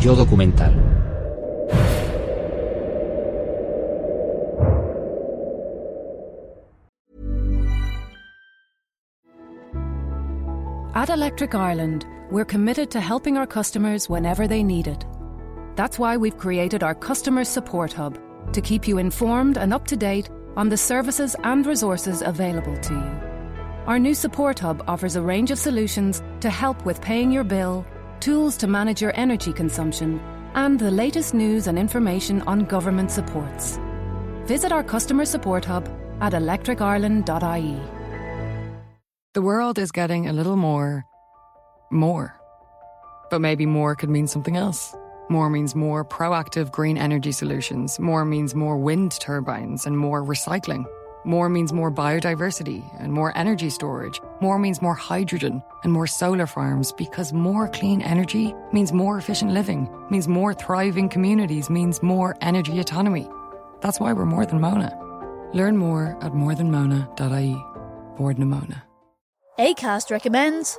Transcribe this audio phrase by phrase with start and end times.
[0.00, 0.72] Yo documental.
[10.94, 15.04] At Electric Ireland, we're committed to helping our customers whenever they need it.
[15.76, 18.18] That's why we've created our Customer Support Hub
[18.54, 22.94] to keep you informed and up to date on the services and resources available to
[22.94, 23.30] you.
[23.86, 27.84] Our new Support Hub offers a range of solutions to help with paying your bill,
[28.20, 30.20] tools to manage your energy consumption,
[30.54, 33.78] and the latest news and information on government supports.
[34.44, 35.88] Visit our Customer Support Hub
[36.20, 37.80] at electricireland.ie.
[39.32, 41.04] The world is getting a little more.
[41.90, 42.34] more.
[43.30, 44.94] But maybe more could mean something else.
[45.28, 48.00] More means more proactive green energy solutions.
[48.00, 50.84] More means more wind turbines and more recycling.
[51.24, 54.20] More means more biodiversity and more energy storage.
[54.40, 59.52] More means more hydrogen and more solar farms because more clean energy means more efficient
[59.52, 63.28] living, means more thriving communities, means more energy autonomy.
[63.80, 64.96] That's why we're more than Mona.
[65.52, 67.64] Learn more at morethanmona.ie.
[68.16, 68.82] Board Namona.
[69.58, 70.78] ACAST recommends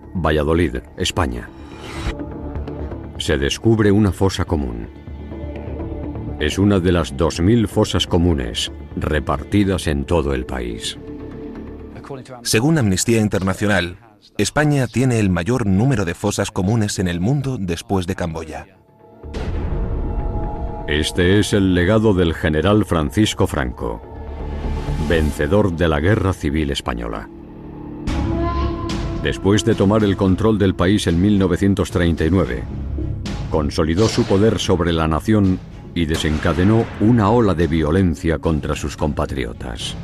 [0.13, 1.49] Valladolid, España.
[3.17, 4.87] Se descubre una fosa común.
[6.39, 10.97] Es una de las 2.000 fosas comunes repartidas en todo el país.
[12.43, 13.97] Según Amnistía Internacional,
[14.37, 18.67] España tiene el mayor número de fosas comunes en el mundo después de Camboya.
[20.87, 24.01] Este es el legado del general Francisco Franco,
[25.07, 27.29] vencedor de la Guerra Civil Española.
[29.23, 32.63] Después de tomar el control del país en 1939,
[33.51, 35.59] consolidó su poder sobre la nación
[35.93, 39.95] y desencadenó una ola de violencia contra sus compatriotas.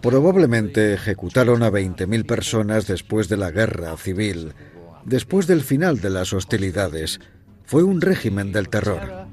[0.00, 4.52] Probablemente ejecutaron a 20.000 personas después de la guerra civil.
[5.04, 7.18] Después del final de las hostilidades,
[7.64, 9.26] fue un régimen del terror.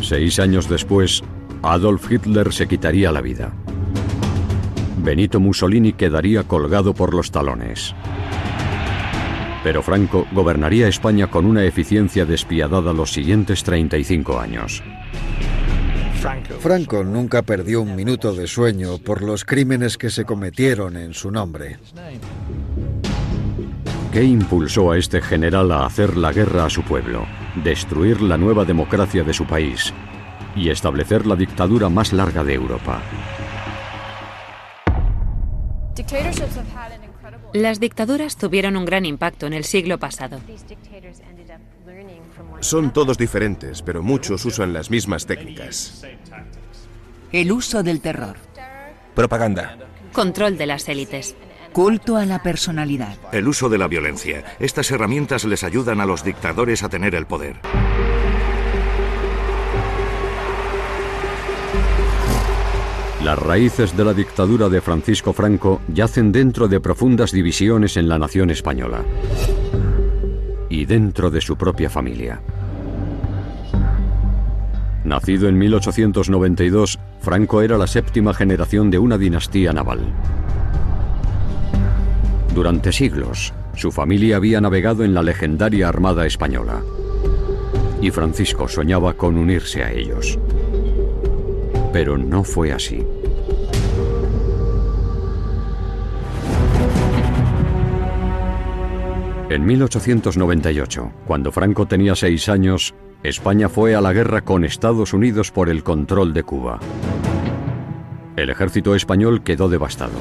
[0.00, 1.22] Seis años después,
[1.62, 3.52] Adolf Hitler se quitaría la vida.
[5.06, 7.94] Benito Mussolini quedaría colgado por los talones.
[9.62, 14.82] Pero Franco gobernaría España con una eficiencia despiadada los siguientes 35 años.
[16.58, 21.30] Franco nunca perdió un minuto de sueño por los crímenes que se cometieron en su
[21.30, 21.78] nombre.
[24.12, 27.26] ¿Qué impulsó a este general a hacer la guerra a su pueblo,
[27.62, 29.94] destruir la nueva democracia de su país
[30.56, 33.00] y establecer la dictadura más larga de Europa?
[37.52, 40.40] Las dictaduras tuvieron un gran impacto en el siglo pasado.
[42.60, 46.04] Son todos diferentes, pero muchos usan las mismas técnicas.
[47.32, 48.36] El uso del terror.
[49.14, 49.78] Propaganda.
[50.12, 51.36] Control de las élites.
[51.72, 53.16] Culto a la personalidad.
[53.32, 54.44] El uso de la violencia.
[54.58, 57.56] Estas herramientas les ayudan a los dictadores a tener el poder.
[63.24, 68.18] Las raíces de la dictadura de Francisco Franco yacen dentro de profundas divisiones en la
[68.18, 69.02] nación española
[70.68, 72.40] y dentro de su propia familia.
[75.04, 80.00] Nacido en 1892, Franco era la séptima generación de una dinastía naval.
[82.54, 86.80] Durante siglos, Su familia había navegado en la legendaria Armada Española
[88.00, 90.38] y Francisco soñaba con unirse a ellos.
[91.96, 93.02] Pero no fue así.
[99.48, 105.50] En 1898, cuando Franco tenía seis años, España fue a la guerra con Estados Unidos
[105.50, 106.80] por el control de Cuba.
[108.36, 110.18] El ejército español quedó devastado.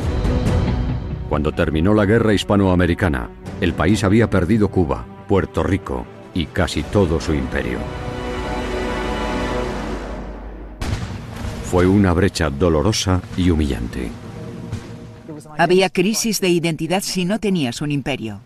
[1.27, 7.19] Cuando terminó la guerra hispanoamericana, el país había perdido Cuba, Puerto Rico y casi todo
[7.19, 7.80] su imperio.
[11.69, 14.12] Fue una brecha dolorosa y humillante.
[15.57, 18.39] Había crisis de identidad si no tenías un imperio.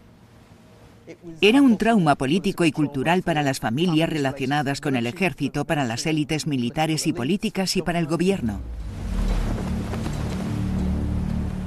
[1.41, 6.05] Era un trauma político y cultural para las familias relacionadas con el ejército, para las
[6.05, 8.61] élites militares y políticas y para el gobierno.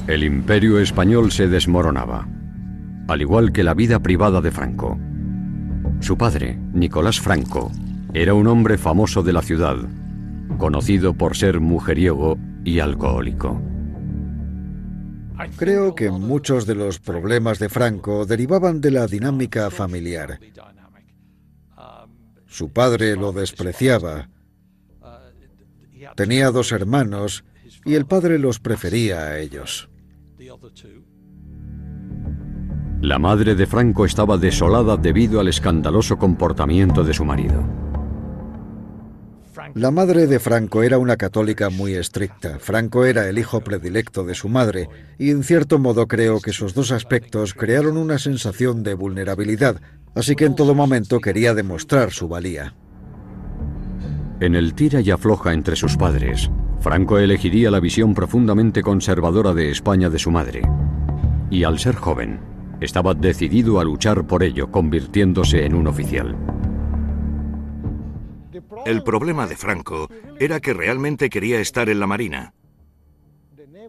[0.06, 2.26] El imperio español se desmoronaba,
[3.08, 4.98] al igual que la vida privada de Franco.
[6.00, 7.70] Su padre, Nicolás Franco,
[8.14, 9.76] era un hombre famoso de la ciudad,
[10.62, 13.60] conocido por ser mujeriego y alcohólico.
[15.56, 20.38] Creo que muchos de los problemas de Franco derivaban de la dinámica familiar.
[22.46, 24.28] Su padre lo despreciaba.
[26.14, 27.44] Tenía dos hermanos
[27.84, 29.90] y el padre los prefería a ellos.
[33.00, 37.91] La madre de Franco estaba desolada debido al escandaloso comportamiento de su marido.
[39.74, 42.58] La madre de Franco era una católica muy estricta.
[42.58, 44.88] Franco era el hijo predilecto de su madre
[45.18, 49.80] y en cierto modo creo que esos dos aspectos crearon una sensación de vulnerabilidad,
[50.14, 52.74] así que en todo momento quería demostrar su valía.
[54.40, 59.70] En el tira y afloja entre sus padres, Franco elegiría la visión profundamente conservadora de
[59.70, 60.62] España de su madre.
[61.50, 62.40] Y al ser joven,
[62.80, 66.36] estaba decidido a luchar por ello, convirtiéndose en un oficial.
[68.84, 70.08] El problema de Franco
[70.38, 72.54] era que realmente quería estar en la Marina.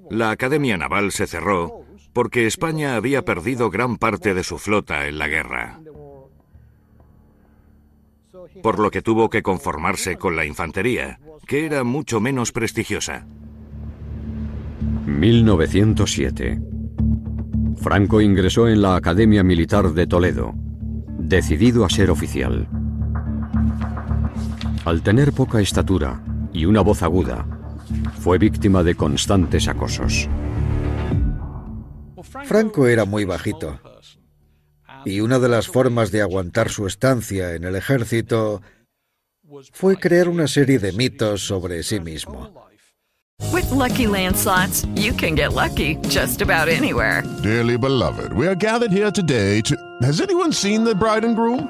[0.09, 5.17] La Academia Naval se cerró porque España había perdido gran parte de su flota en
[5.17, 5.79] la guerra.
[8.61, 13.25] Por lo que tuvo que conformarse con la infantería, que era mucho menos prestigiosa.
[15.07, 16.61] 1907.
[17.77, 20.53] Franco ingresó en la Academia Militar de Toledo,
[21.17, 22.67] decidido a ser oficial.
[24.85, 26.21] Al tener poca estatura
[26.51, 27.45] y una voz aguda,
[28.19, 30.27] fue víctima de constantes acosos.
[32.43, 33.79] Franco era muy bajito.
[35.05, 38.61] Y una de las formas de aguantar su estancia en el ejército
[39.71, 42.51] fue crear una serie de mitos sobre sí mismo.
[43.51, 47.23] With lucky landslots, you can get lucky just about anywhere.
[47.41, 49.75] Dearly beloved, we are gathered here today to.
[50.01, 51.69] Has anyone seen the bride and groom?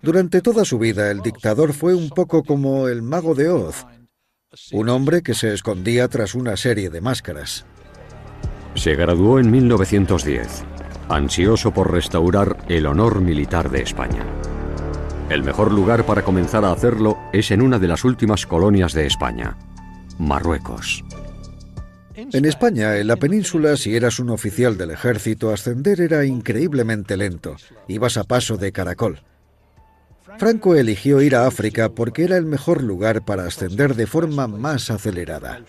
[0.00, 3.86] Durante toda su vida, el dictador fue un poco como el mago de Oz,
[4.72, 7.66] un hombre que se escondía tras una serie de máscaras.
[8.74, 10.64] Se graduó en 1910,
[11.08, 14.24] ansioso por restaurar el honor militar de España.
[15.28, 19.06] El mejor lugar para comenzar a hacerlo es en una de las últimas colonias de
[19.06, 19.56] España,
[20.18, 21.04] Marruecos.
[22.14, 27.56] En España, en la península, si eras un oficial del ejército, ascender era increíblemente lento.
[27.88, 29.20] Ibas a paso de caracol.
[30.38, 34.90] Franco eligió ir a África porque era el mejor lugar para ascender de forma más
[34.90, 35.60] acelerada.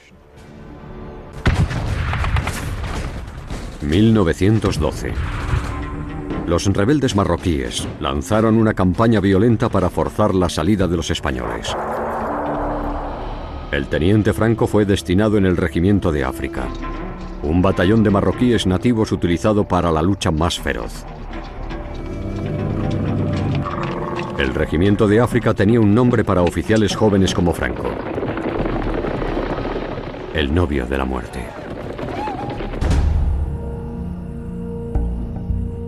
[3.82, 5.14] 1912.
[6.48, 11.76] Los rebeldes marroquíes lanzaron una campaña violenta para forzar la salida de los españoles.
[13.72, 16.68] El teniente Franco fue destinado en el Regimiento de África,
[17.42, 21.06] un batallón de marroquíes nativos utilizado para la lucha más feroz.
[24.38, 27.92] El Regimiento de África tenía un nombre para oficiales jóvenes como Franco.
[30.34, 31.46] el novio de la muerte.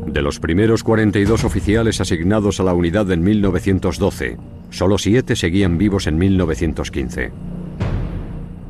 [0.06, 4.38] De los primeros 42 oficiales asignados a la unidad en 1912,
[4.70, 7.32] solo siete seguían vivos en 1915.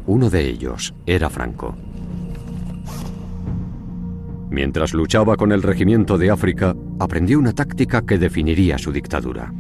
[0.08, 1.76] Uno de ellos era Franco.
[4.50, 9.52] Mientras luchaba con el regimiento de África, aprendió una táctica que definiría su dictadura.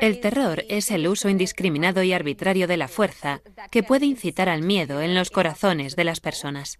[0.00, 3.40] El terror es el uso indiscriminado y arbitrario de la fuerza
[3.70, 6.78] que puede incitar al miedo en los corazones de las personas.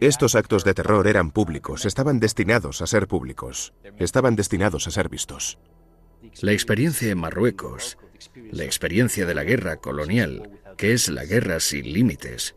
[0.00, 5.08] Estos actos de terror eran públicos, estaban destinados a ser públicos, estaban destinados a ser
[5.08, 5.58] vistos.
[6.40, 7.98] La experiencia en Marruecos,
[8.50, 12.56] la experiencia de la guerra colonial, que es la guerra sin límites,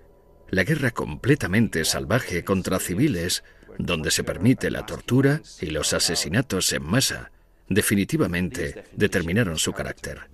[0.49, 3.43] la guerra completamente salvaje contra civiles,
[3.77, 7.31] donde se permite la tortura y los asesinatos en masa,
[7.69, 10.29] definitivamente determinaron su carácter.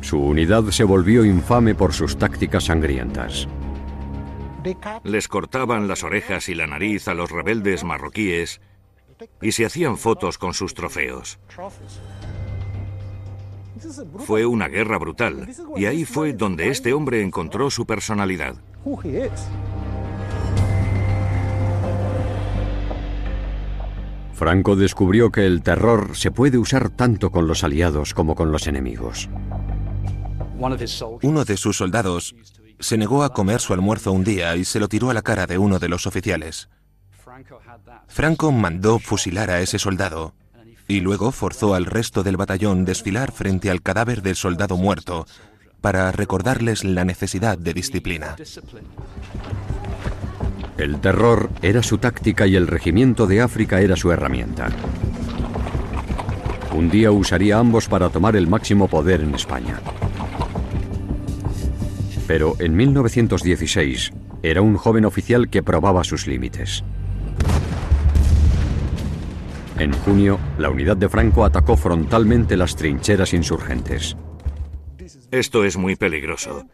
[0.00, 3.48] Su unidad se volvió infame por sus tácticas sangrientas.
[5.04, 8.60] Les cortaban las orejas y la nariz a los rebeldes marroquíes
[9.40, 11.38] y se hacían fotos con sus trofeos.
[14.18, 18.56] Fue una guerra brutal y ahí fue donde este hombre encontró su personalidad.
[24.36, 28.66] Franco descubrió que el terror se puede usar tanto con los aliados como con los
[28.66, 29.30] enemigos.
[31.22, 32.34] Uno de sus soldados
[32.78, 35.46] se negó a comer su almuerzo un día y se lo tiró a la cara
[35.46, 36.68] de uno de los oficiales.
[38.08, 40.34] Franco mandó fusilar a ese soldado
[40.86, 45.26] y luego forzó al resto del batallón desfilar frente al cadáver del soldado muerto
[45.80, 48.36] para recordarles la necesidad de disciplina.
[50.78, 54.68] El terror era su táctica y el regimiento de África era su herramienta.
[56.74, 59.80] Un día usaría ambos para tomar el máximo poder en España.
[62.26, 66.84] Pero en 1916 era un joven oficial que probaba sus límites.
[69.78, 74.16] En junio, la unidad de Franco atacó frontalmente las trincheras insurgentes.
[75.30, 76.66] Esto es muy peligroso.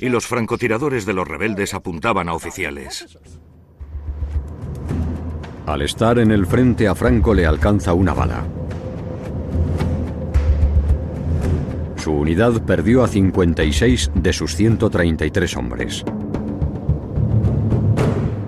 [0.00, 3.18] Y los francotiradores de los rebeldes apuntaban a oficiales.
[5.66, 8.44] Al estar en el frente a Franco le alcanza una bala.
[11.96, 16.04] Su unidad perdió a 56 de sus 133 hombres.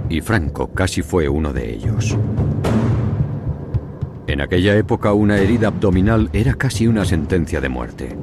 [0.09, 2.17] Y Franco casi fue uno de ellos.
[4.29, 8.17] En aquella época una herida abdominal era casi una sentencia de muerte.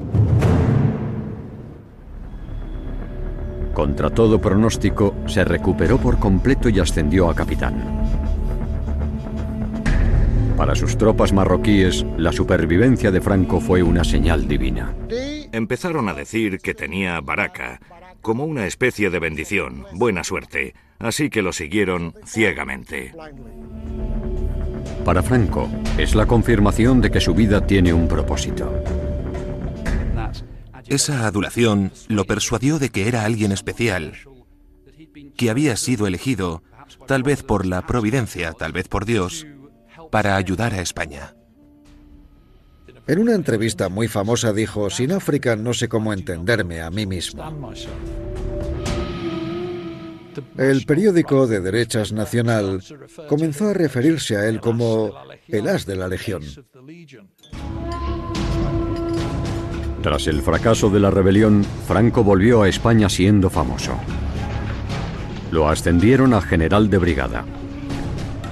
[3.74, 8.25] Contra todo pronóstico, se recuperó por completo y ascendió a capitán.
[10.58, 14.96] Para sus tropas marroquíes, la supervivencia de Franco fue una señal divina.
[15.52, 17.80] Empezaron a decir que tenía baraka,
[18.22, 23.14] como una especie de bendición, buena suerte, así que lo siguieron ciegamente.
[25.04, 28.74] Para Franco, es la confirmación de que su vida tiene un propósito.
[30.88, 34.14] Esa adulación lo persuadió de que era alguien especial,
[35.36, 36.64] que había sido elegido,
[37.08, 39.46] tal vez por la providencia, tal vez por Dios,
[40.12, 41.36] para ayudar a España.
[43.08, 47.44] En una entrevista muy famosa dijo, sin África no sé cómo entenderme a mí mismo.
[50.58, 52.82] El periódico de derechas nacional
[53.30, 55.14] comenzó a referirse a él como
[55.48, 56.42] el as de la Legión.
[60.02, 63.98] Tras el fracaso de la rebelión, Franco volvió a España siendo famoso.
[65.52, 67.46] Lo ascendieron a general de brigada.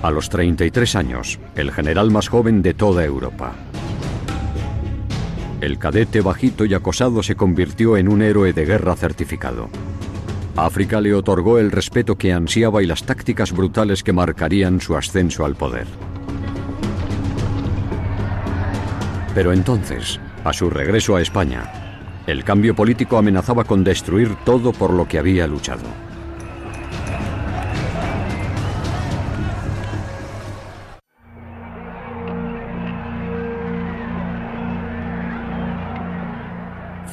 [0.04, 3.54] A los 33 años, el general más joven de toda Europa.
[5.62, 9.70] El cadete bajito y acosado se convirtió en un héroe de guerra certificado.
[10.58, 15.46] África le otorgó el respeto que ansiaba y las tácticas brutales que marcarían su ascenso
[15.46, 15.88] al poder.
[19.34, 24.92] Pero entonces, a su regreso a España, el cambio político amenazaba con destruir todo por
[24.92, 26.13] lo que había luchado.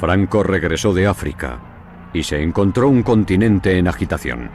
[0.01, 1.59] Franco regresó de África
[2.11, 4.49] y se encontró un continente en agitación.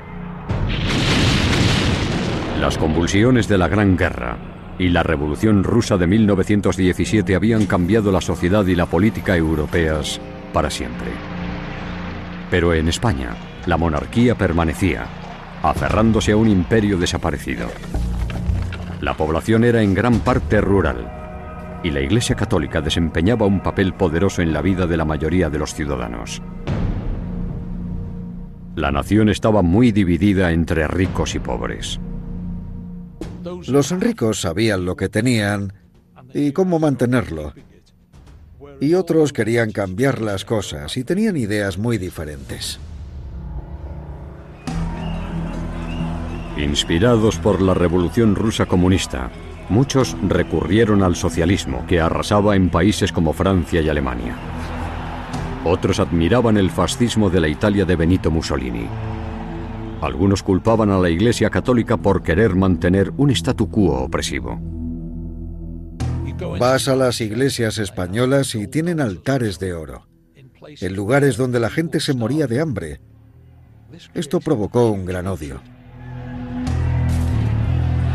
[2.61, 4.39] Las convulsiones de la Gran Guerra
[4.77, 10.21] y la Revolución Rusa de 1917 habían cambiado la sociedad y la política europeas
[10.53, 11.13] para siempre.
[12.51, 13.37] Pero en España,
[13.67, 15.07] la monarquía permanecía,
[15.63, 17.69] aferrándose a un imperio desaparecido.
[19.01, 21.26] La población era en gran parte rural
[21.83, 25.59] y la Iglesia Católica desempeñaba un papel poderoso en la vida de la mayoría de
[25.59, 26.43] los ciudadanos.
[28.75, 31.99] La nación estaba muy dividida entre ricos y pobres.
[33.69, 35.73] Los ricos sabían lo que tenían
[36.35, 37.55] y cómo mantenerlo.
[38.81, 42.79] Y otros querían cambiar las cosas y tenían ideas muy diferentes.
[46.59, 49.31] Inspirados por la Revolución Rusa comunista,
[49.69, 54.37] muchos recurrieron al socialismo que arrasaba en países como Francia y Alemania.
[55.65, 58.87] Otros admiraban el fascismo de la Italia de Benito Mussolini.
[60.01, 64.61] Algunos culpaban a la Iglesia Católica por querer mantener un statu quo opresivo.
[66.61, 70.07] Vas a las iglesias españolas y tienen altares de oro,
[70.63, 73.01] en lugares donde la gente se moría de hambre.
[74.15, 75.61] Esto provocó un gran odio.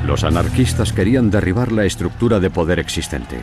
[0.06, 3.42] Los anarquistas querían derribar la estructura de poder existente.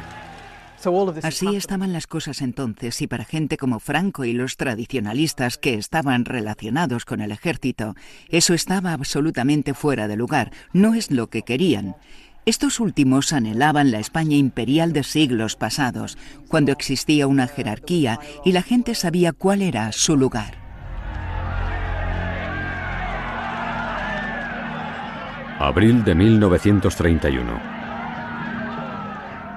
[1.23, 6.25] Así estaban las cosas entonces y para gente como Franco y los tradicionalistas que estaban
[6.25, 7.95] relacionados con el ejército,
[8.29, 11.97] eso estaba absolutamente fuera de lugar, no es lo que querían.
[12.45, 16.17] Estos últimos anhelaban la España imperial de siglos pasados,
[16.49, 20.68] cuando existía una jerarquía y la gente sabía cuál era su lugar.
[25.59, 27.61] Abril de 1931.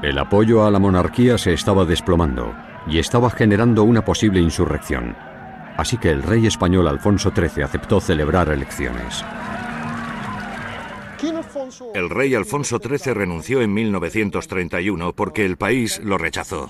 [0.02, 2.56] El apoyo a la monarquía se estaba desplomando
[2.88, 5.16] y estaba generando una posible insurrección.
[5.78, 9.24] Así que el rey español Alfonso XIII aceptó celebrar elecciones.
[11.94, 16.68] El rey Alfonso XIII renunció en 1931 porque el país lo rechazó.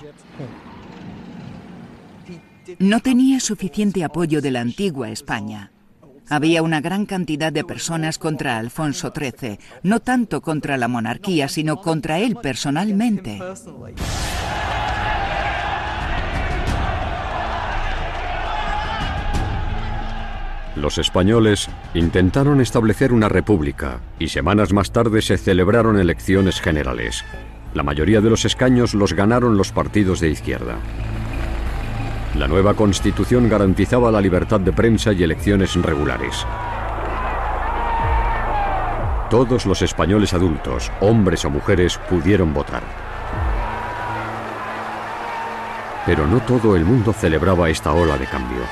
[2.78, 5.71] No tenía suficiente apoyo de la antigua España.
[6.32, 11.82] Había una gran cantidad de personas contra Alfonso XIII, no tanto contra la monarquía, sino
[11.82, 13.38] contra él personalmente.
[20.74, 27.26] Los españoles intentaron establecer una república y semanas más tarde se celebraron elecciones generales.
[27.74, 30.78] La mayoría de los escaños los ganaron los partidos de izquierda.
[32.36, 36.46] La nueva constitución garantizaba la libertad de prensa y elecciones regulares.
[39.28, 42.82] Todos los españoles adultos, hombres o mujeres, pudieron votar.
[46.06, 48.62] Pero no todo el mundo celebraba esta ola de cambio.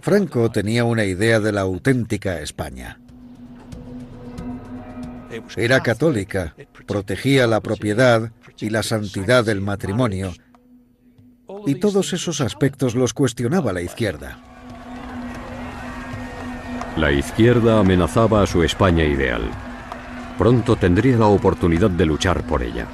[0.00, 2.98] Franco tenía una idea de la auténtica España.
[5.56, 6.54] Era católica,
[6.86, 10.32] protegía la propiedad y la santidad del matrimonio,
[11.66, 14.38] y todos esos aspectos los cuestionaba la izquierda.
[16.96, 19.42] La izquierda amenazaba a su España ideal.
[20.36, 22.86] Pronto tendría la oportunidad de luchar por ella.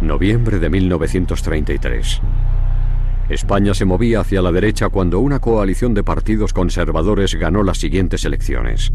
[0.00, 2.20] Noviembre de 1933.
[3.28, 8.24] España se movía hacia la derecha cuando una coalición de partidos conservadores ganó las siguientes
[8.24, 8.92] elecciones.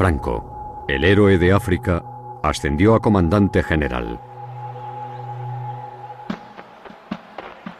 [0.00, 2.02] Franco, el héroe de África,
[2.42, 4.18] ascendió a comandante general.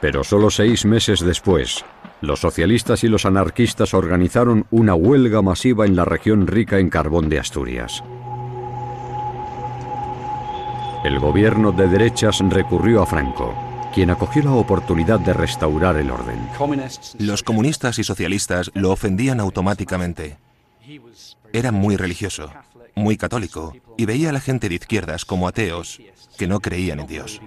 [0.03, 1.83] Pero solo seis meses después,
[2.21, 7.31] los socialistas y los anarquistas organizaron una huelga masiva en la región rica en carbón
[7.31, 8.05] de Asturias.
[11.03, 13.55] El gobierno de derechas recurrió a Franco,
[13.95, 16.39] quien acogió la oportunidad de restaurar el orden.
[17.19, 20.37] Los comunistas y socialistas lo ofendían automáticamente.
[21.53, 22.51] Era muy religioso,
[22.95, 26.01] muy católico, y veía a la gente de izquierdas como ateos
[26.39, 27.41] que no creían en Dios.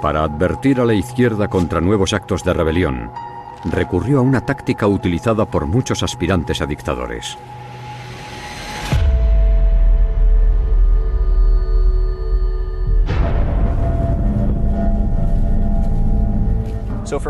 [0.00, 3.10] Para advertir a la izquierda contra nuevos actos de rebelión,
[3.64, 7.38] recurrió a una táctica utilizada por muchos aspirantes a dictadores.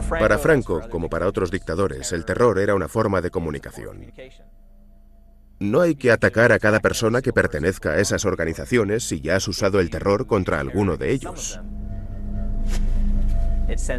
[0.08, 4.12] Para Franco, como para otros dictadores, el terror era una forma de comunicación.
[5.60, 9.48] No hay que atacar a cada persona que pertenezca a esas organizaciones si ya has
[9.48, 11.60] usado el terror contra alguno de ellos.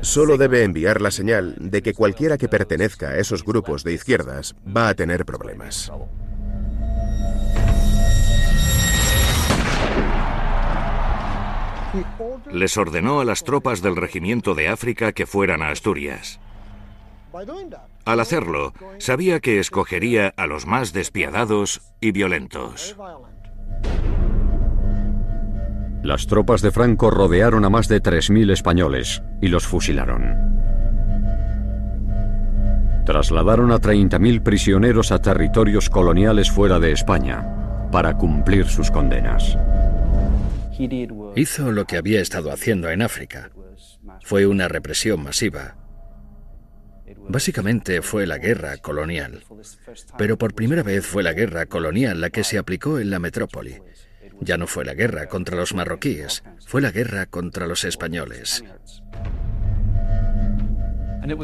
[0.02, 4.56] Solo debe enviar la señal de que cualquiera que pertenezca a esos grupos de izquierdas
[4.66, 5.92] va a tener problemas.
[12.52, 16.40] Les ordenó a las tropas del regimiento de África que fueran a Asturias.
[18.06, 22.96] Al hacerlo, sabía que escogería a los más despiadados y violentos.
[26.04, 30.56] Las tropas de Franco rodearon a más de 3.000 españoles y los fusilaron.
[33.06, 39.58] Trasladaron a 30.000 prisioneros a territorios coloniales fuera de España para cumplir sus condenas.
[41.36, 43.52] Hizo lo que había estado haciendo en África.
[44.24, 45.76] Fue una represión masiva.
[47.28, 49.44] Básicamente fue la guerra colonial.
[50.18, 53.82] Pero por primera vez fue la guerra colonial la que se aplicó en la metrópoli.
[54.42, 58.64] Ya no fue la guerra contra los marroquíes, fue la guerra contra los españoles.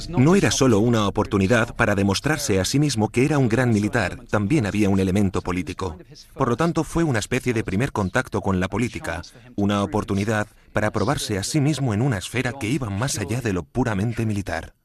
[0.09, 4.19] No era solo una oportunidad para demostrarse a sí mismo que era un gran militar,
[4.29, 5.97] también había un elemento político.
[6.35, 9.21] Por lo tanto, fue una especie de primer contacto con la política,
[9.55, 13.53] una oportunidad para probarse a sí mismo en una esfera que iba más allá de
[13.53, 14.75] lo puramente militar.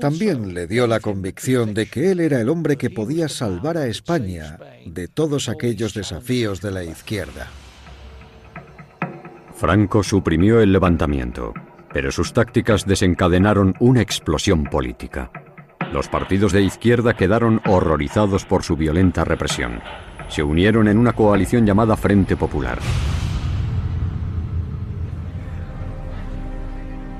[0.00, 3.86] También le dio la convicción de que él era el hombre que podía salvar a
[3.86, 7.48] España de todos aquellos desafíos de la izquierda.
[9.56, 11.54] Franco suprimió el levantamiento
[11.94, 15.30] pero sus tácticas desencadenaron una explosión política.
[15.92, 19.80] Los partidos de izquierda quedaron horrorizados por su violenta represión.
[20.26, 22.80] Se unieron en una coalición llamada Frente Popular.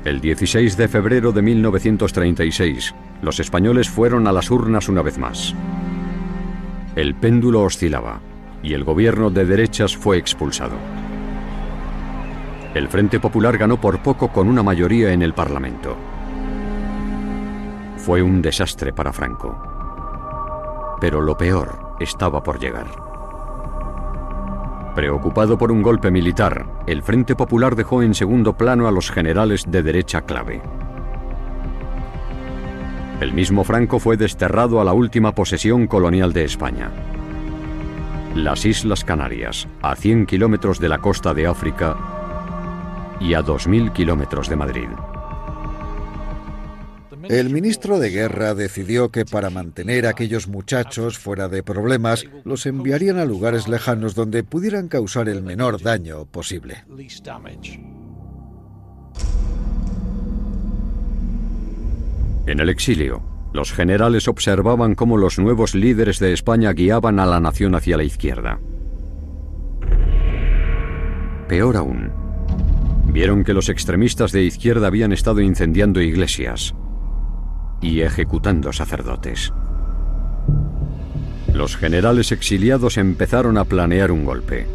[0.05, 5.55] El 16 de febrero de 1936, los españoles fueron a las urnas una vez más.
[6.97, 8.21] El péndulo oscilaba
[8.61, 11.04] y el gobierno de derechas fue expulsado.
[12.75, 15.97] El Frente Popular ganó por poco con una mayoría en el Parlamento.
[17.97, 20.97] Fue un desastre para Franco.
[21.01, 22.87] Pero lo peor estaba por llegar.
[24.97, 29.65] Preocupado por un golpe militar, el Frente Popular dejó en segundo plano a los generales
[29.69, 30.61] de derecha clave.
[33.21, 36.91] El mismo Franco fue desterrado a la última posesión colonial de España.
[38.35, 42.24] Las Islas Canarias, a 100 kilómetros de la costa de África,
[43.25, 44.89] y a 2.000 kilómetros de Madrid.
[47.29, 52.67] El ministro de Guerra decidió que para mantener a aquellos muchachos fuera de problemas, los
[52.67, 56.85] enviarían a lugares lejanos donde pudieran causar el menor daño posible.
[62.47, 63.23] En el exilio,
[63.55, 68.05] los generales observaban cómo los nuevos líderes de España guiaban a la nación hacia la
[68.05, 68.61] izquierda.
[71.49, 72.24] Peor aún,
[73.15, 76.75] vieron que los extremistas de izquierda habían estado incendiando iglesias
[77.81, 79.53] y ejecutando sacerdotes.
[81.53, 84.67] Los generales exiliados empezaron a planear un golpe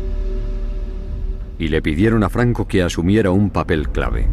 [1.58, 4.30] y le pidieron a Franco que asumiera un papel clave.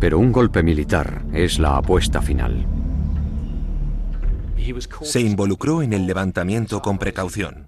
[0.00, 2.66] Pero un golpe militar es la apuesta final.
[5.02, 7.67] Se involucró en el levantamiento con precaución.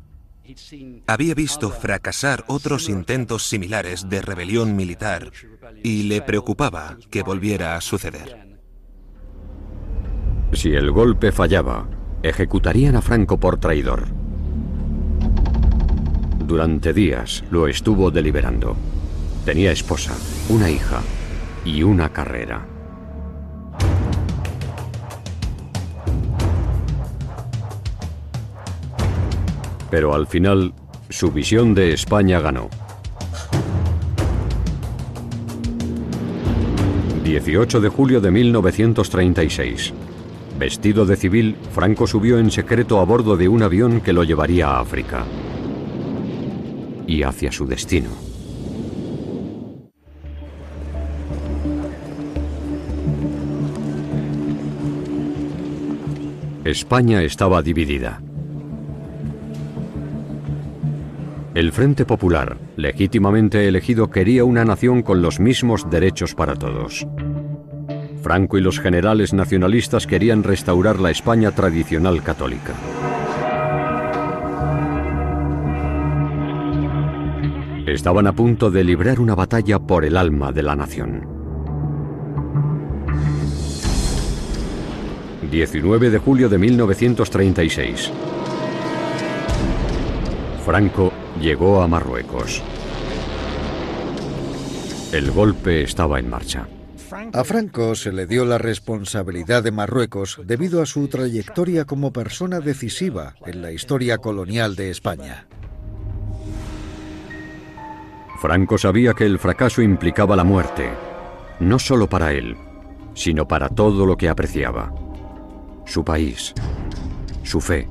[1.06, 5.30] Había visto fracasar otros intentos similares de rebelión militar
[5.82, 8.58] y le preocupaba que volviera a suceder.
[10.52, 11.88] Si el golpe fallaba,
[12.22, 14.08] ejecutarían a Franco por traidor.
[16.46, 18.76] Durante días lo estuvo deliberando.
[19.44, 20.12] Tenía esposa,
[20.48, 21.00] una hija
[21.64, 22.66] y una carrera.
[29.90, 30.72] Pero al final,
[31.08, 32.68] su visión de España ganó.
[37.24, 39.92] 18 de julio de 1936.
[40.58, 44.68] Vestido de civil, Franco subió en secreto a bordo de un avión que lo llevaría
[44.68, 45.24] a África.
[47.06, 48.10] Y hacia su destino.
[56.64, 58.20] España estaba dividida.
[61.60, 67.06] El Frente Popular, legítimamente elegido, quería una nación con los mismos derechos para todos.
[68.22, 72.72] Franco y los generales nacionalistas querían restaurar la España tradicional católica.
[77.86, 81.28] Estaban a punto de librar una batalla por el alma de la nación.
[85.50, 88.12] 19 de julio de 1936.
[90.64, 92.62] Franco llegó a Marruecos.
[95.12, 96.68] El golpe estaba en marcha.
[97.32, 102.60] A Franco se le dio la responsabilidad de Marruecos debido a su trayectoria como persona
[102.60, 105.46] decisiva en la historia colonial de España.
[108.40, 110.88] Franco sabía que el fracaso implicaba la muerte,
[111.58, 112.56] no solo para él,
[113.14, 114.94] sino para todo lo que apreciaba.
[115.84, 116.54] Su país,
[117.42, 117.86] su fe,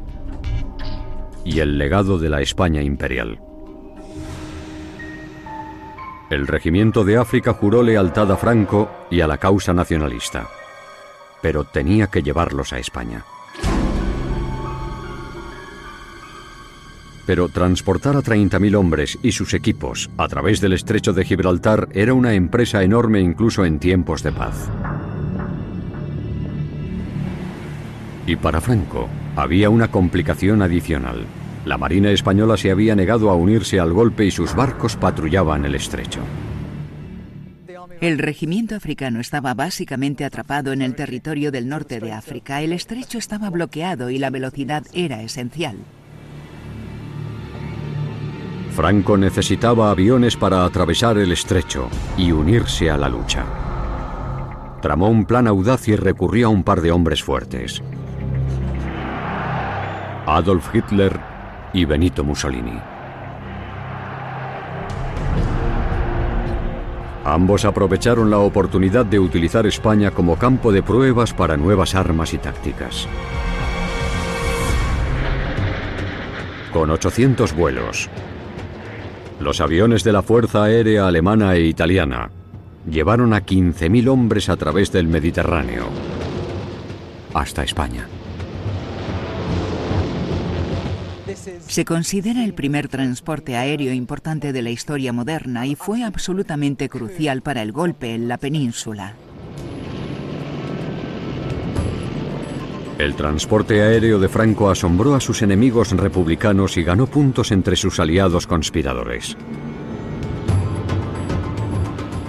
[1.44, 3.40] y el legado de la España imperial.
[6.30, 10.48] El regimiento de África juró lealtad a Franco y a la causa nacionalista,
[11.42, 13.26] pero tenía que llevarlos a España.
[17.26, 22.14] Pero transportar a 30.000 hombres y sus equipos a través del estrecho de Gibraltar era
[22.14, 24.70] una empresa enorme incluso en tiempos de paz.
[28.28, 29.10] Y para Franco
[29.42, 31.26] había una complicación adicional.
[31.66, 35.76] La Marina española se había negado a unirse al golpe y sus barcos patrullaban el
[35.76, 36.22] estrecho.
[38.02, 42.62] El regimiento africano estaba básicamente atrapado en el territorio del norte de África.
[42.62, 45.76] El estrecho estaba bloqueado y la velocidad era esencial.
[48.72, 53.44] Franco necesitaba aviones para atravesar el estrecho y unirse a la lucha.
[54.82, 57.84] Tramó un plan audaz y recurrió a un par de hombres fuertes.
[60.36, 61.20] Adolf Hitler
[61.74, 62.80] y Benito Mussolini.
[67.26, 72.38] Ambos aprovecharon la oportunidad de utilizar España como campo de pruebas para nuevas armas y
[72.38, 73.08] tácticas.
[76.74, 78.10] Con 800 vuelos,
[79.40, 82.30] los aviones de la Fuerza Aérea Alemana e Italiana
[82.90, 85.86] llevaron a 15.000 hombres a través del Mediterráneo
[87.34, 88.08] hasta España.
[91.36, 97.42] Se considera el primer transporte aéreo importante de la historia moderna y fue absolutamente crucial
[97.42, 99.16] para el golpe en la península.
[103.00, 107.98] El transporte aéreo de Franco asombró a sus enemigos republicanos y ganó puntos entre sus
[108.00, 109.38] aliados conspiradores.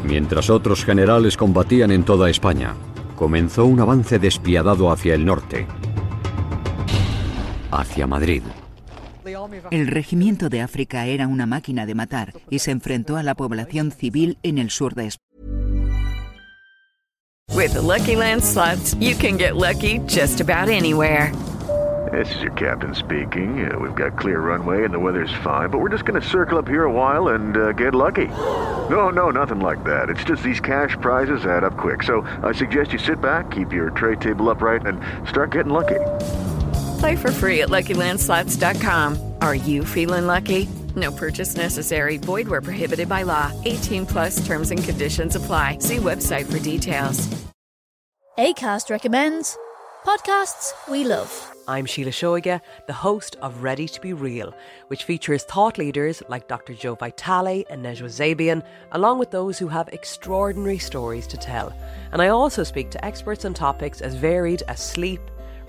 [0.05, 2.75] Mientras otros generales combatían en toda España,
[3.17, 5.67] comenzó un avance despiadado hacia el norte,
[7.73, 8.43] hacia Madrid.
[9.71, 13.91] El regimiento de África era una máquina de matar y se enfrentó a la población
[13.91, 15.31] civil en el sur de España.
[17.53, 21.33] With the Lucky Land slots, you can get lucky just about anywhere.
[22.13, 23.71] This is your captain speaking.
[23.71, 26.59] Uh, we've got clear runway and the weather's fine, but we're just going to circle
[26.59, 28.27] up here a while and uh, get lucky.
[28.27, 30.11] No, no, nothing like that.
[30.11, 32.03] It's just these cash prizes add up quick.
[32.03, 36.01] So I suggest you sit back, keep your tray table upright, and start getting lucky.
[37.01, 39.35] Play for free at LuckyLandSlots.com.
[39.41, 40.69] Are you feeling lucky?
[40.97, 42.19] No purchase necessary.
[42.19, 43.51] Void where prohibited by law.
[43.65, 45.79] 18 plus terms and conditions apply.
[45.81, 47.27] See website for details.
[48.39, 49.57] ACAST recommends
[50.05, 51.31] podcasts we love.
[51.67, 54.55] I'm Sheila Shoiga, the host of Ready to Be Real,
[54.89, 56.75] which features thought leaders like Dr.
[56.75, 61.73] Joe Vitale and Nejwa Zabian, along with those who have extraordinary stories to tell.
[62.13, 65.21] And I also speak to experts on topics as varied as sleep,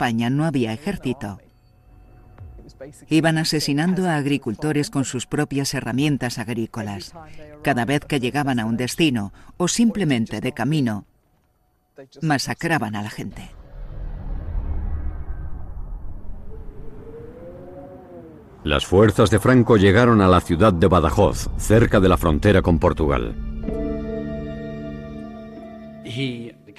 [0.00, 1.38] España no había ejército.
[3.10, 7.12] Iban asesinando a agricultores con sus propias herramientas agrícolas.
[7.62, 11.04] Cada vez que llegaban a un destino o simplemente de camino,
[12.22, 13.50] masacraban a la gente.
[18.64, 22.78] Las fuerzas de Franco llegaron a la ciudad de Badajoz, cerca de la frontera con
[22.78, 23.34] Portugal.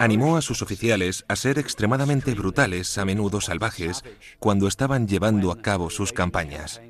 [0.02, 4.04] Animó a sus oficiales a ser extremadamente brutales, a menudo salvajes,
[4.40, 6.82] cuando estaban llevando a cabo sus campañas.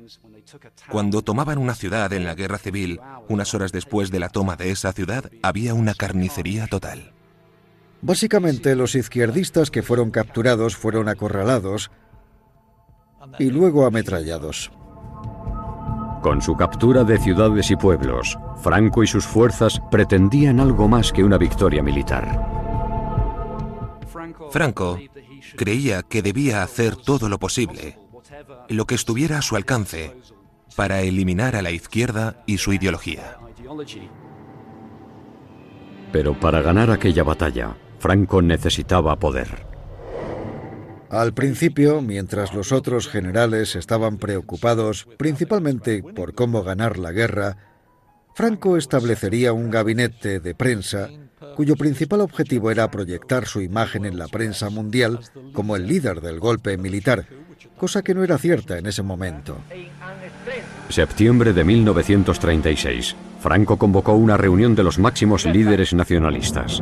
[0.90, 4.70] Cuando tomaban una ciudad en la guerra civil, unas horas después de la toma de
[4.70, 7.12] esa ciudad, había una carnicería total.
[8.00, 11.90] Básicamente los izquierdistas que fueron capturados fueron acorralados
[13.38, 14.72] y luego ametrallados.
[16.22, 21.22] Con su captura de ciudades y pueblos, Franco y sus fuerzas pretendían algo más que
[21.22, 22.62] una victoria militar.
[24.52, 25.00] Franco
[25.56, 27.98] creía que debía hacer todo lo posible,
[28.68, 30.14] lo que estuviera a su alcance,
[30.76, 33.38] para eliminar a la izquierda y su ideología.
[36.12, 39.66] Pero para ganar aquella batalla, Franco necesitaba poder.
[41.08, 47.56] Al principio, mientras los otros generales estaban preocupados principalmente por cómo ganar la guerra,
[48.34, 51.10] Franco establecería un gabinete de prensa
[51.54, 55.20] cuyo principal objetivo era proyectar su imagen en la prensa mundial
[55.52, 57.26] como el líder del golpe militar
[57.82, 59.56] cosa que no era cierta en ese momento.
[60.88, 63.16] Septiembre de 1936.
[63.40, 66.80] Franco convocó una reunión de los máximos líderes nacionalistas.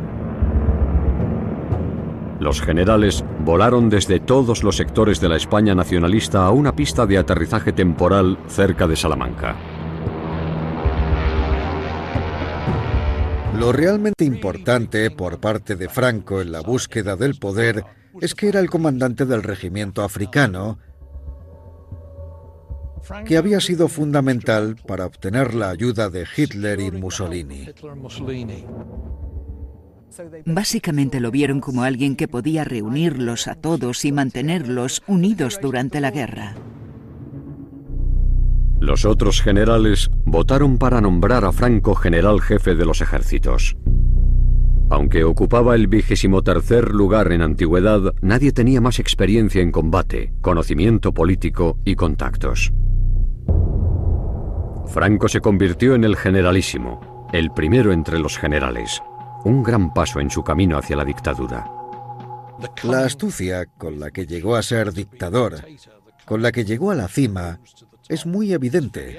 [2.39, 7.17] Los generales volaron desde todos los sectores de la España nacionalista a una pista de
[7.17, 9.55] aterrizaje temporal cerca de Salamanca.
[13.61, 17.85] Lo realmente importante por parte de Franco en la búsqueda del poder
[18.19, 20.79] es que era el comandante del regimiento africano
[23.23, 27.69] que había sido fundamental para obtener la ayuda de Hitler y Mussolini.
[30.47, 36.09] Básicamente lo vieron como alguien que podía reunirlos a todos y mantenerlos unidos durante la
[36.09, 36.55] guerra.
[38.81, 43.77] Los otros generales votaron para nombrar a Franco general jefe de los ejércitos.
[44.89, 51.13] Aunque ocupaba el vigésimo tercer lugar en antigüedad, nadie tenía más experiencia en combate, conocimiento
[51.13, 52.73] político y contactos.
[54.87, 58.99] Franco se convirtió en el generalísimo, el primero entre los generales,
[59.45, 61.71] un gran paso en su camino hacia la dictadura.
[62.81, 65.57] La astucia con la que llegó a ser dictador,
[66.25, 67.59] con la que llegó a la cima,
[68.11, 69.17] es muy evidente.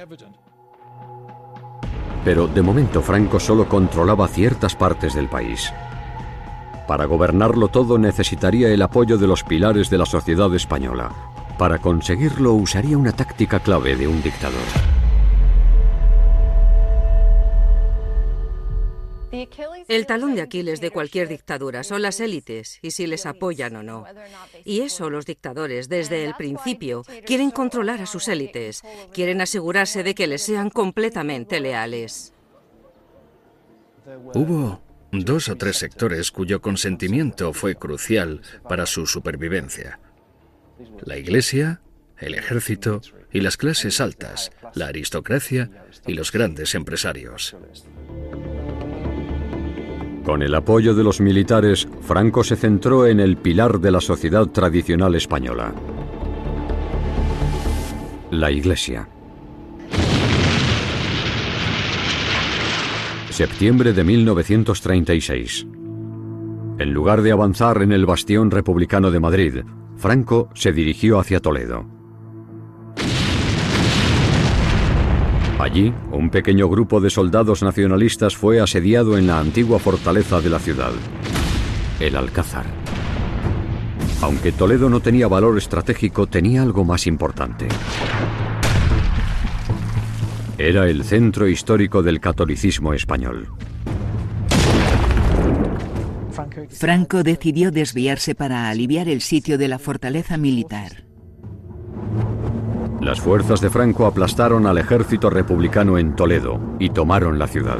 [2.24, 5.72] Pero de momento Franco solo controlaba ciertas partes del país.
[6.86, 11.10] Para gobernarlo todo necesitaría el apoyo de los pilares de la sociedad española.
[11.58, 14.91] Para conseguirlo usaría una táctica clave de un dictador.
[19.88, 23.82] El talón de Aquiles de cualquier dictadura son las élites y si les apoyan o
[23.82, 24.04] no.
[24.64, 30.14] Y eso los dictadores desde el principio quieren controlar a sus élites, quieren asegurarse de
[30.14, 32.34] que les sean completamente leales.
[34.34, 39.98] Hubo dos o tres sectores cuyo consentimiento fue crucial para su supervivencia.
[41.04, 41.80] La Iglesia,
[42.18, 43.00] el ejército
[43.32, 45.70] y las clases altas, la aristocracia
[46.06, 47.56] y los grandes empresarios.
[50.24, 54.46] Con el apoyo de los militares, Franco se centró en el pilar de la sociedad
[54.46, 55.74] tradicional española,
[58.30, 59.08] la Iglesia.
[63.30, 65.66] Septiembre de 1936.
[66.78, 69.64] En lugar de avanzar en el bastión republicano de Madrid,
[69.96, 71.91] Franco se dirigió hacia Toledo.
[75.62, 80.58] Allí, un pequeño grupo de soldados nacionalistas fue asediado en la antigua fortaleza de la
[80.58, 80.90] ciudad,
[82.00, 82.66] el Alcázar.
[84.22, 87.68] Aunque Toledo no tenía valor estratégico, tenía algo más importante.
[90.58, 93.46] Era el centro histórico del catolicismo español.
[96.70, 101.11] Franco decidió desviarse para aliviar el sitio de la fortaleza militar.
[103.02, 107.78] Las fuerzas de Franco aplastaron al ejército republicano en Toledo y tomaron la ciudad.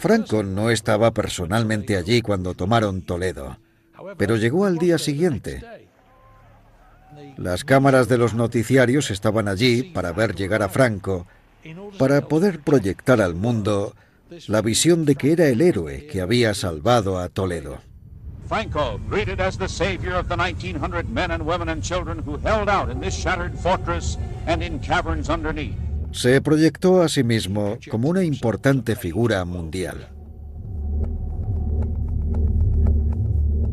[0.00, 3.56] Franco no estaba personalmente allí cuando tomaron Toledo,
[4.16, 5.62] pero llegó al día siguiente.
[7.36, 11.28] Las cámaras de los noticiarios estaban allí para ver llegar a Franco,
[11.98, 13.94] para poder proyectar al mundo
[14.48, 17.78] la visión de que era el héroe que había salvado a Toledo.
[18.46, 22.68] Franco, greeted as the savior of the 1900 men and women and children who held
[22.68, 25.74] out in this shattered fortress and in caverns underneath.
[26.12, 30.08] Se proyectó a sí mismo como una importante figura mundial.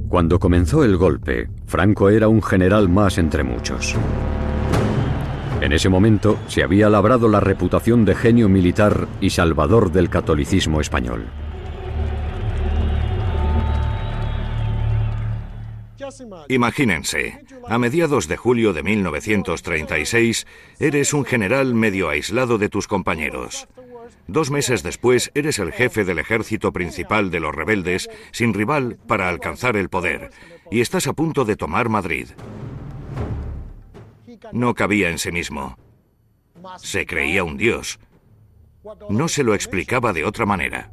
[0.10, 3.96] Cuando comenzó el golpe, Franco era un general más entre muchos.
[5.62, 10.82] En ese momento se había labrado la reputación de genio militar y salvador del catolicismo
[10.82, 11.26] español.
[16.50, 20.48] Imagínense, a mediados de julio de 1936
[20.80, 23.68] eres un general medio aislado de tus compañeros.
[24.28, 29.30] Dos meses después eres el jefe del ejército principal de los rebeldes, sin rival para
[29.30, 30.32] alcanzar el poder,
[30.72, 32.28] y estás a punto de tomar Madrid.
[34.52, 35.78] No cabía en sí mismo.
[36.78, 38.00] Se creía un dios.
[39.10, 40.92] No se lo explicaba de otra manera.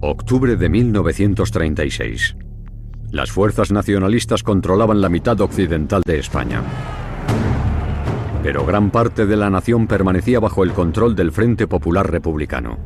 [0.00, 2.36] Octubre de 1936.
[3.10, 6.62] Las fuerzas nacionalistas controlaban la mitad occidental de España.
[8.42, 12.78] Pero gran parte de la nación permanecía bajo el control del Frente Popular Republicano.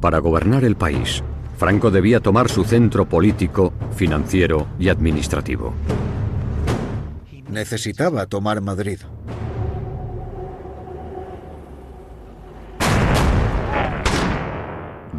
[0.00, 1.22] Para gobernar el país,
[1.56, 5.72] Franco debía tomar su centro político, financiero y administrativo.
[7.48, 8.98] Necesitaba tomar Madrid.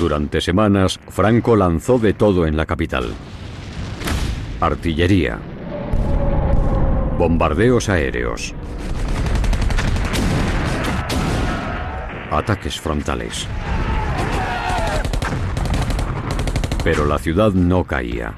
[0.05, 3.11] Durante semanas, Franco lanzó de todo en la capital.
[4.61, 5.39] artillería,
[7.17, 8.53] bombardeos aéreos,
[12.29, 13.47] ataques frontales.
[16.83, 18.35] Pero la ciudad no caía.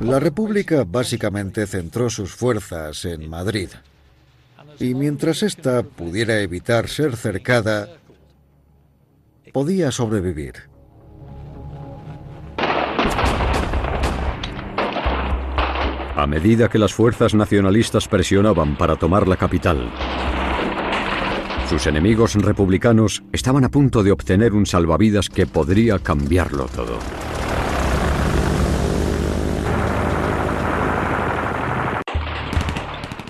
[0.00, 3.70] La República básicamente centró sus fuerzas en Madrid.
[4.78, 7.88] Y mientras ésta pudiera evitar ser cercada,
[9.54, 10.54] podía sobrevivir.
[16.16, 19.92] A medida que las fuerzas nacionalistas presionaban para tomar la capital,
[21.68, 26.98] sus enemigos republicanos estaban a punto de obtener un salvavidas que podría cambiarlo todo.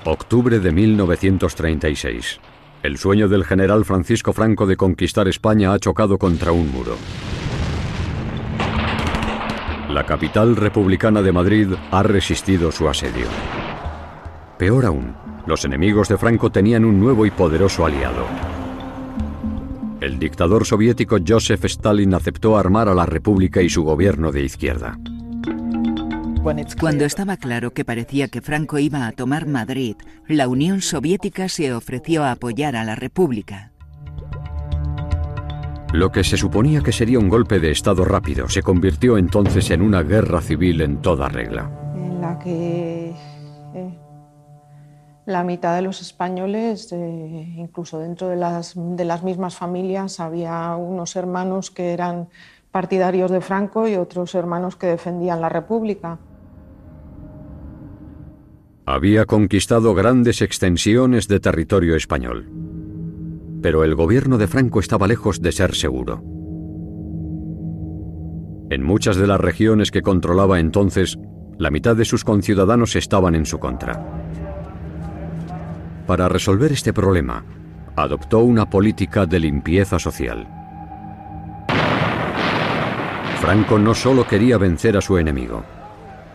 [0.06, 2.40] Octubre de 1936.
[2.84, 6.98] El sueño del general Francisco Franco de conquistar España ha chocado contra un muro.
[9.88, 13.24] La capital republicana de Madrid ha resistido su asedio.
[14.58, 15.14] Peor aún,
[15.46, 18.26] los enemigos de Franco tenían un nuevo y poderoso aliado.
[20.02, 24.98] El dictador soviético Joseph Stalin aceptó armar a la República y su gobierno de izquierda.
[26.78, 29.96] Cuando estaba claro que parecía que Franco iba a tomar Madrid,
[30.28, 33.72] la Unión Soviética se ofreció a apoyar a la República.
[35.94, 39.80] Lo que se suponía que sería un golpe de Estado rápido se convirtió entonces en
[39.80, 41.70] una guerra civil en toda regla.
[41.94, 43.14] En la que
[43.74, 43.98] eh,
[45.24, 50.76] la mitad de los españoles, eh, incluso dentro de las, de las mismas familias, había
[50.76, 52.28] unos hermanos que eran
[52.70, 56.18] partidarios de Franco y otros hermanos que defendían la República.
[58.86, 62.50] Había conquistado grandes extensiones de territorio español.
[63.62, 66.22] Pero el gobierno de Franco estaba lejos de ser seguro.
[68.68, 71.18] En muchas de las regiones que controlaba entonces,
[71.56, 74.04] la mitad de sus conciudadanos estaban en su contra.
[76.06, 77.42] Para resolver este problema,
[77.96, 80.46] adoptó una política de limpieza social.
[83.40, 85.64] Franco no solo quería vencer a su enemigo,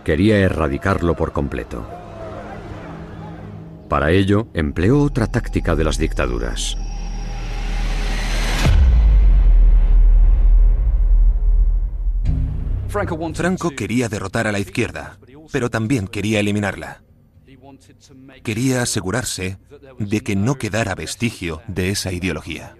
[0.04, 1.99] quería erradicarlo por completo.
[3.90, 6.78] Para ello, empleó otra táctica de las dictaduras.
[12.88, 15.18] Franco quería derrotar a la izquierda,
[15.52, 17.02] pero también quería eliminarla.
[18.44, 19.58] Quería asegurarse
[19.98, 22.76] de que no quedara vestigio de esa ideología.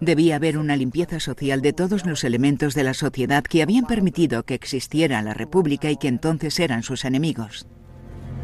[0.00, 4.44] Debía haber una limpieza social de todos los elementos de la sociedad que habían permitido
[4.44, 7.66] que existiera la República y que entonces eran sus enemigos.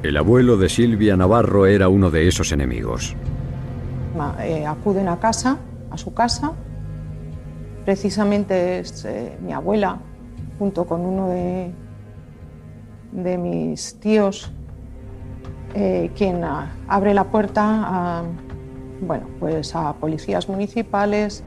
[0.03, 3.15] El abuelo de Silvia Navarro era uno de esos enemigos.
[4.41, 5.59] Eh, acuden a casa,
[5.91, 6.53] a su casa.
[7.85, 9.99] Precisamente es eh, mi abuela,
[10.59, 11.73] junto con uno de,
[13.13, 14.51] de mis tíos,
[15.75, 16.45] eh, quien
[16.89, 18.23] abre la puerta a,
[19.03, 21.43] bueno, pues a policías municipales.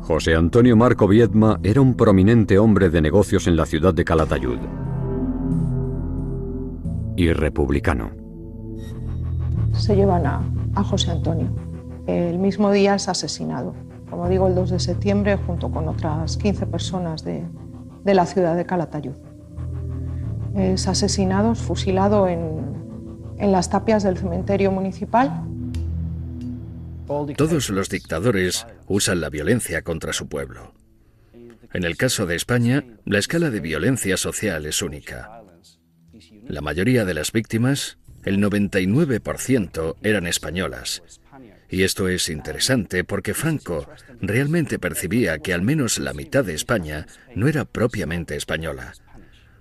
[0.00, 4.58] José Antonio Marco Viedma era un prominente hombre de negocios en la ciudad de Calatayud
[7.16, 8.10] y republicano.
[9.72, 10.42] Se llevan a,
[10.84, 11.54] José Antonio.
[12.06, 13.74] El mismo día es asesinado,
[14.10, 17.44] como digo, el 2 de septiembre, junto con otras 15 personas de,
[18.04, 19.14] de la ciudad de Calatayud.
[20.54, 22.74] Es asesinado, fusilado en,
[23.38, 25.44] en las tapias del cementerio municipal.
[27.36, 30.72] Todos los dictadores usan la violencia contra su pueblo.
[31.72, 35.41] En el caso de España, la escala de violencia social es única.
[36.52, 41.02] La mayoría de las víctimas, el 99%, eran españolas.
[41.70, 43.88] Y esto es interesante porque Franco
[44.20, 48.92] realmente percibía que al menos la mitad de España no era propiamente española,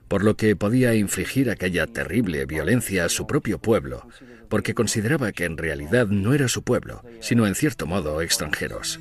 [0.10, 4.06] por lo que podía infligir aquella terrible violencia a su propio pueblo,
[4.50, 9.00] porque consideraba que en realidad no era su pueblo, sino en cierto modo extranjeros.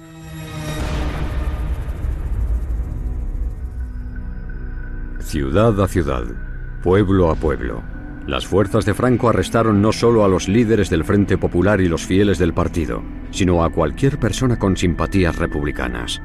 [5.19, 6.50] Ciudad a ciudad,
[6.83, 7.83] pueblo a pueblo.
[8.27, 12.07] Las fuerzas de Franco arrestaron no solo a los líderes del Frente Popular y los
[12.07, 16.21] fieles del partido, sino a cualquier persona con simpatías republicanas.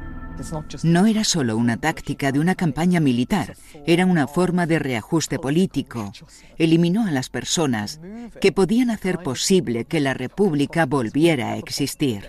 [0.82, 6.12] No era solo una táctica de una campaña militar, era una forma de reajuste político.
[6.58, 8.00] Eliminó a las personas
[8.40, 12.28] que podían hacer posible que la República volviera a existir.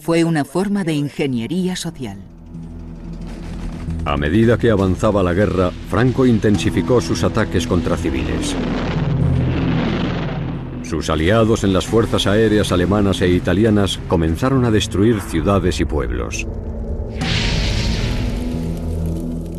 [0.00, 2.18] Fue una forma de ingeniería social.
[4.06, 8.54] A medida que avanzaba la guerra, Franco intensificó sus ataques contra civiles.
[10.84, 16.46] Sus aliados en las fuerzas aéreas alemanas e italianas comenzaron a destruir ciudades y pueblos.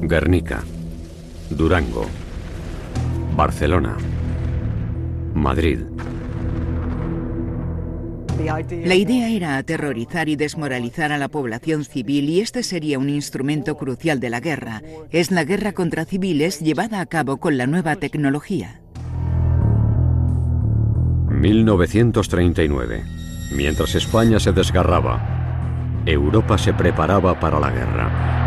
[0.02, 0.64] Guernica,
[1.50, 2.06] Durango,
[3.36, 3.98] Barcelona,
[5.34, 5.80] Madrid.
[8.84, 13.78] La idea era aterrorizar y desmoralizar a la población civil y este sería un instrumento
[13.78, 14.82] crucial de la guerra.
[15.12, 18.82] Es la guerra contra civiles llevada a cabo con la nueva tecnología.
[21.30, 23.04] 1939.
[23.56, 28.38] Mientras España se desgarraba, Europa se preparaba para la guerra.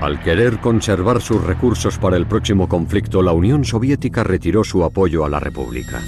[0.00, 5.24] Al querer conservar sus recursos para el próximo conflicto, la Unión Soviética retiró su apoyo
[5.24, 6.00] a la República.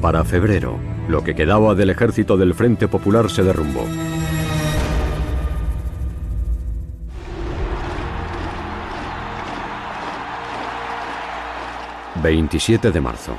[0.00, 0.78] Para febrero,
[1.08, 3.84] lo que quedaba del ejército del Frente Popular se derrumbó.
[12.22, 13.32] ...27 de marzo...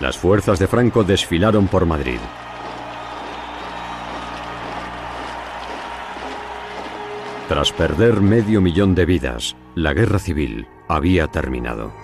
[0.00, 2.18] ...las fuerzas de Franco desfilaron por Madrid...
[7.48, 12.03] Tras perder medio millón de vidas, la guerra civil había terminado.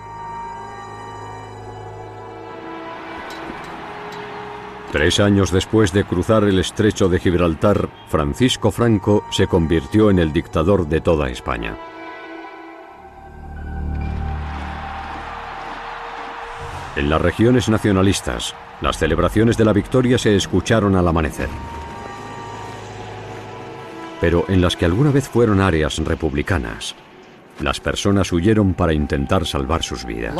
[4.91, 10.33] Tres años después de cruzar el estrecho de Gibraltar, Francisco Franco se convirtió en el
[10.33, 11.77] dictador de toda España.
[16.97, 21.47] En las regiones nacionalistas, las celebraciones de la victoria se escucharon al amanecer
[24.21, 26.95] pero en las que alguna vez fueron áreas republicanas.
[27.59, 30.35] Las personas huyeron para intentar salvar sus vidas.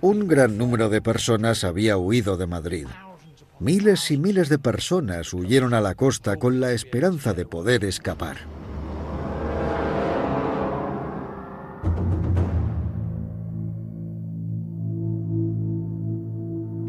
[0.00, 2.86] Un gran número de personas había huido de Madrid.
[3.60, 8.38] Miles y miles de personas huyeron a la costa con la esperanza de poder escapar.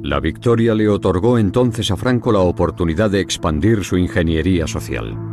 [0.02, 5.32] La victoria le otorgó entonces a Franco la oportunidad de expandir su ingeniería social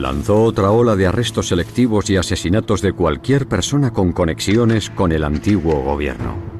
[0.00, 5.24] lanzó otra ola de arrestos selectivos y asesinatos de cualquier persona con conexiones con el
[5.24, 6.59] antiguo gobierno.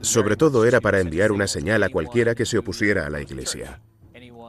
[0.00, 3.80] Sobre todo era para enviar una señal a cualquiera que se opusiera a la Iglesia.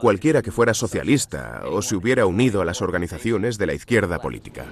[0.00, 4.66] Cualquiera que fuera socialista o se hubiera unido a las organizaciones de la izquierda política.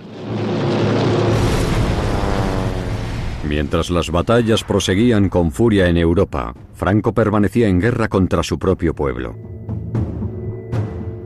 [3.48, 8.94] Mientras las batallas proseguían con furia en Europa, Franco permanecía en guerra contra su propio
[8.94, 9.36] pueblo.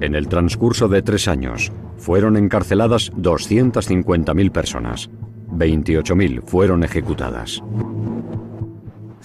[0.01, 5.11] En el transcurso de tres años, fueron encarceladas 250.000 personas.
[5.51, 7.63] 28.000 fueron ejecutadas.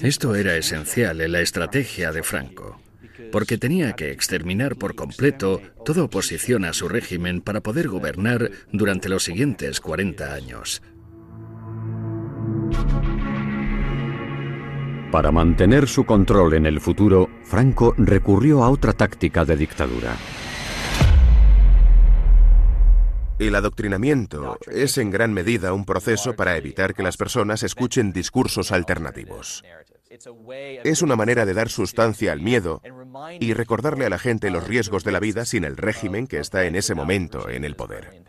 [0.01, 2.81] Esto era esencial en la estrategia de Franco,
[3.31, 9.07] porque tenía que exterminar por completo toda oposición a su régimen para poder gobernar durante
[9.07, 10.81] los siguientes 40 años.
[15.11, 20.17] Para mantener su control en el futuro, Franco recurrió a otra táctica de dictadura.
[23.37, 28.71] El adoctrinamiento es en gran medida un proceso para evitar que las personas escuchen discursos
[28.71, 29.63] alternativos.
[30.83, 32.81] Es una manera de dar sustancia al miedo
[33.39, 36.65] y recordarle a la gente los riesgos de la vida sin el régimen que está
[36.65, 38.23] en ese momento en el poder.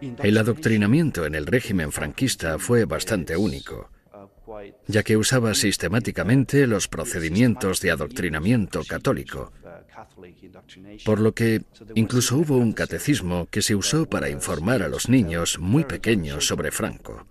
[0.00, 3.88] El adoctrinamiento en el régimen franquista fue bastante único,
[4.86, 9.52] ya que usaba sistemáticamente los procedimientos de adoctrinamiento católico,
[11.04, 11.62] por lo que
[11.94, 16.70] incluso hubo un catecismo que se usó para informar a los niños muy pequeños sobre
[16.70, 17.26] Franco,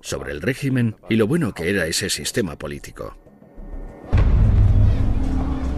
[0.00, 3.16] sobre el régimen y lo bueno que era ese sistema político.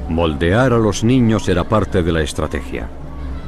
[0.08, 2.88] Moldear a los niños era parte de la estrategia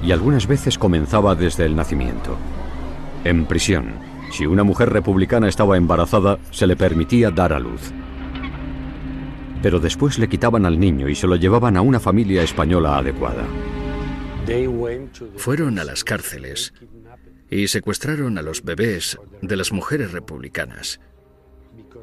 [0.03, 2.37] y algunas veces comenzaba desde el nacimiento.
[3.25, 3.95] En prisión,
[4.33, 7.93] si una mujer republicana estaba embarazada, se le permitía dar a luz
[9.63, 13.47] pero después le quitaban al niño y se lo llevaban a una familia española adecuada.
[15.37, 16.73] Fueron a las cárceles
[17.51, 21.01] y secuestraron a los bebés de las mujeres republicanas,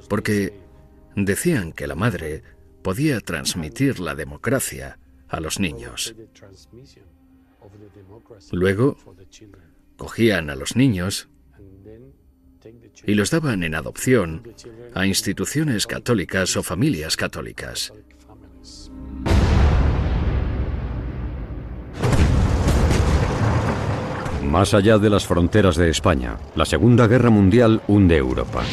[0.09, 0.59] porque
[1.15, 2.43] decían que la madre
[2.81, 4.99] podía transmitir la democracia
[5.29, 6.15] a los niños.
[8.51, 8.97] Luego,
[9.95, 11.29] cogían a los niños
[13.05, 14.43] y los daban en adopción
[14.93, 17.93] a instituciones católicas o familias católicas.
[24.43, 28.63] Más allá de las fronteras de España, la Segunda Guerra Mundial hunde Europa.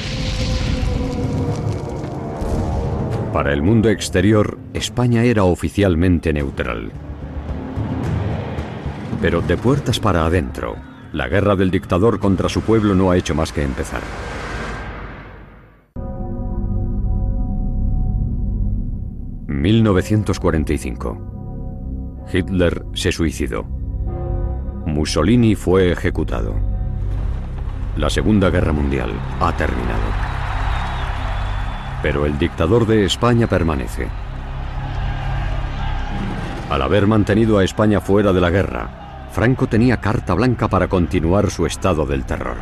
[3.32, 6.90] Para el mundo exterior, España era oficialmente neutral.
[9.22, 10.76] Pero de puertas para adentro,
[11.12, 14.00] la guerra del dictador contra su pueblo no ha hecho más que empezar.
[19.48, 21.26] ...1945...
[22.32, 23.64] Hitler se suicidó.
[24.86, 26.54] Mussolini fue ejecutado.
[27.96, 30.00] La Segunda Guerra Mundial ha terminado.
[32.02, 34.06] Pero el dictador de España permanece.
[36.70, 41.50] Al haber mantenido a España fuera de la guerra, Franco tenía carta blanca para continuar
[41.50, 42.56] su estado del terror.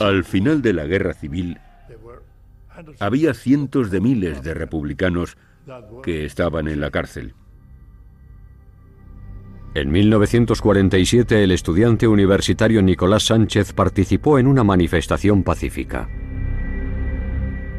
[0.00, 1.58] Al final de la guerra civil,
[2.98, 5.36] había cientos de miles de republicanos
[6.02, 7.34] que estaban en la cárcel.
[9.74, 16.08] En 1947 el estudiante universitario Nicolás Sánchez participó en una manifestación pacífica.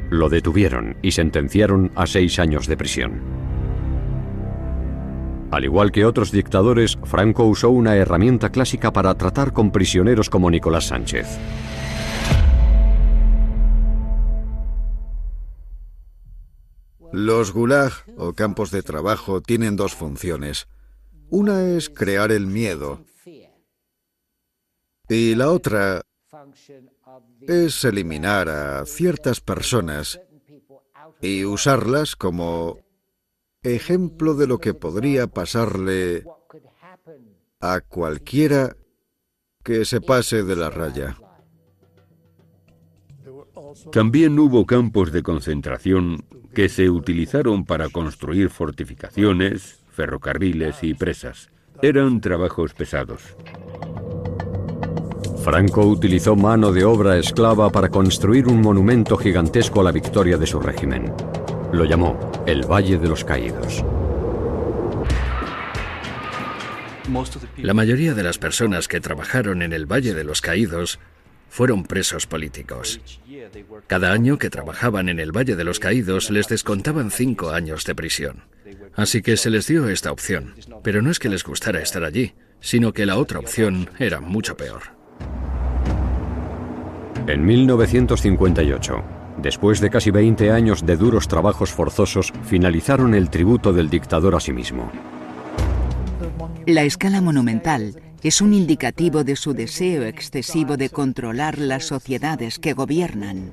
[0.10, 3.22] Lo detuvieron y sentenciaron a seis años de prisión.
[5.52, 10.52] Al igual que otros dictadores, Franco usó una herramienta clásica para tratar con prisioneros como
[10.52, 11.28] Nicolás Sánchez.
[17.12, 20.68] Los gulag o campos de trabajo tienen dos funciones.
[21.30, 23.04] Una es crear el miedo
[25.10, 26.04] y la otra
[27.41, 30.22] es eliminar a ciertas personas
[31.20, 32.78] y usarlas como
[33.64, 36.24] ejemplo de lo que podría pasarle
[37.60, 38.76] a cualquiera
[39.64, 41.18] que se pase de la raya.
[43.91, 51.49] También hubo campos de concentración que se utilizaron para construir fortificaciones, ferrocarriles y presas.
[51.82, 53.36] Eran trabajos pesados.
[55.43, 60.47] Franco utilizó mano de obra esclava para construir un monumento gigantesco a la victoria de
[60.47, 61.14] su régimen.
[61.72, 63.86] Lo llamó el Valle de los Caídos.
[67.58, 71.00] La mayoría de las personas que trabajaron en el Valle de los Caídos
[71.48, 73.00] fueron presos políticos.
[73.88, 77.96] Cada año que trabajaban en el Valle de los Caídos les descontaban cinco años de
[77.96, 78.44] prisión.
[78.96, 80.56] Así que se les dio esta opción.
[80.84, 84.58] Pero no es que les gustara estar allí, sino que la otra opción era mucho
[84.58, 84.82] peor.
[87.28, 89.04] En 1958,
[89.42, 94.40] después de casi 20 años de duros trabajos forzosos, finalizaron el tributo del dictador a
[94.40, 94.92] sí mismo.
[96.66, 102.74] La escala monumental es un indicativo de su deseo excesivo de controlar las sociedades que
[102.74, 103.52] gobiernan.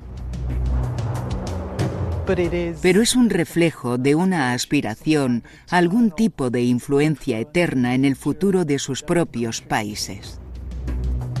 [2.25, 8.17] Pero es un reflejo de una aspiración a algún tipo de influencia eterna en el
[8.17, 10.41] futuro de sus propios países.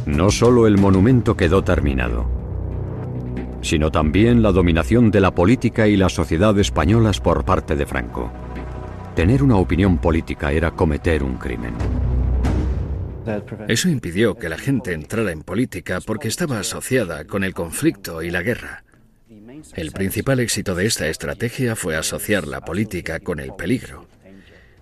[0.05, 2.36] No solo el monumento quedó terminado,
[3.67, 8.31] sino también la dominación de la política y la sociedad españolas por parte de Franco.
[9.13, 11.73] Tener una opinión política era cometer un crimen.
[13.67, 18.31] Eso impidió que la gente entrara en política porque estaba asociada con el conflicto y
[18.31, 18.85] la guerra.
[19.75, 24.07] El principal éxito de esta estrategia fue asociar la política con el peligro.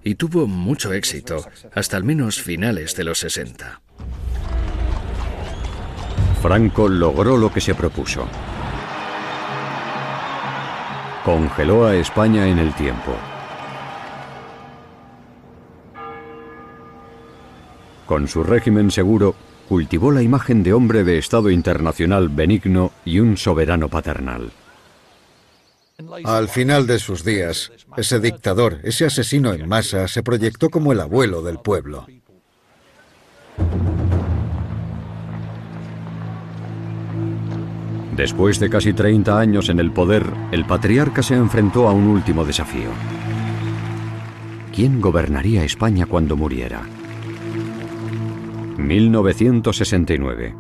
[0.03, 3.81] Y tuvo mucho éxito hasta al menos finales de los 60.
[6.43, 8.27] Franco logró lo que se propuso.
[11.26, 13.15] Congeló a España en el tiempo.
[18.05, 19.34] Con su régimen seguro,
[19.67, 24.51] cultivó la imagen de hombre de Estado internacional benigno y un soberano paternal.
[26.26, 30.99] Al final de sus días, ese dictador, ese asesino en masa, se proyectó como el
[30.99, 32.05] abuelo del pueblo.
[38.16, 42.45] Después de casi 30 años en el poder, el patriarca se enfrentó a un último
[42.45, 42.89] desafío.
[44.74, 46.82] ¿Quién gobernaría España cuando muriera?
[48.78, 50.55] 1969.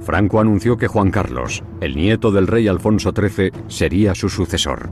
[0.00, 4.90] Franco anunció que Juan Carlos, el nieto del rey Alfonso XIII, sería su sucesor.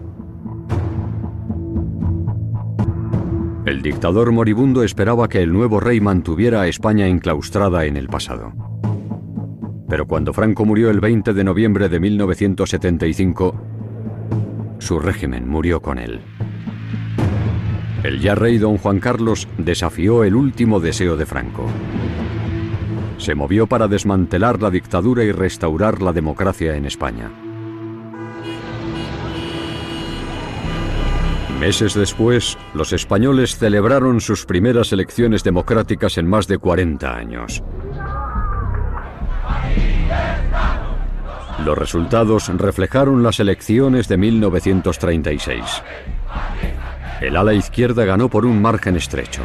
[3.64, 8.69] El dictador moribundo esperaba que el nuevo rey mantuviera a España enclaustrada en el pasado.
[9.90, 13.60] Pero cuando Franco murió el 20 de noviembre de 1975,
[14.78, 16.20] su régimen murió con él.
[18.04, 21.66] El ya rey don Juan Carlos desafió el último deseo de Franco.
[23.18, 27.28] Se movió para desmantelar la dictadura y restaurar la democracia en España.
[31.58, 37.62] Meses después, los españoles celebraron sus primeras elecciones democráticas en más de 40 años.
[41.64, 45.62] Los resultados reflejaron las elecciones de 1936.
[47.20, 49.42] El ala izquierda ganó por un margen estrecho.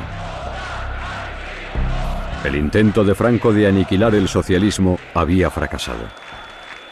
[2.45, 6.05] El intento de Franco de aniquilar el socialismo había fracasado.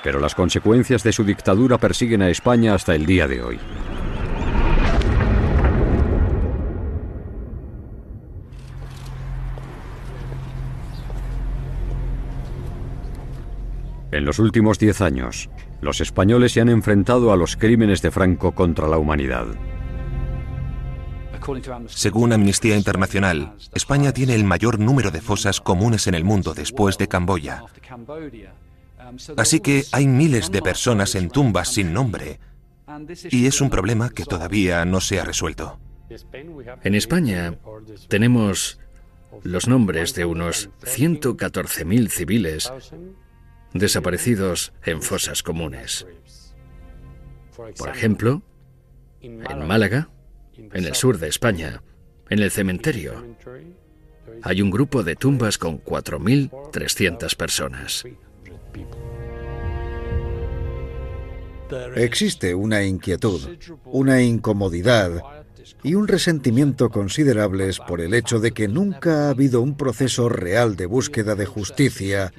[0.04, 3.60] Pero las consecuencias de su dictadura persiguen a España hasta el día de hoy.
[14.14, 15.50] En los últimos diez años,
[15.82, 19.48] los españoles se han enfrentado a los crímenes de Franco contra la humanidad.
[21.88, 27.00] Según Amnistía Internacional, España tiene el mayor número de fosas comunes en el mundo después
[27.00, 27.64] de Camboya.
[29.36, 32.40] Así que hay miles de personas en tumbas sin nombre
[33.32, 35.80] y es un problema que todavía no se ha resuelto.
[36.84, 37.56] En España
[38.10, 38.80] tenemos
[39.42, 42.72] los nombres de unos 114.000 civiles
[43.74, 46.06] desaparecidos en fosas comunes.
[47.78, 48.42] Por ejemplo,
[49.22, 50.10] en Málaga,
[50.56, 51.82] en el sur de España,
[52.30, 53.36] en el cementerio,
[54.42, 58.04] hay un grupo de tumbas con 4.300 personas.
[61.96, 65.24] Existe una inquietud, una incomodidad
[65.82, 70.76] y un resentimiento considerables por el hecho de que nunca ha habido un proceso real
[70.76, 72.34] de búsqueda de justicia